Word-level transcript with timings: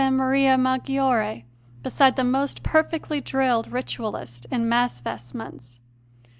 Maria 0.09 0.57
Maggiore 0.57 1.45
beside 1.83 2.15
the 2.15 2.23
most 2.23 2.63
perfectly 2.63 3.21
drilled 3.21 3.71
Ritualist 3.71 4.47
in 4.49 4.67
Mass 4.67 4.99
vestments! 4.99 5.79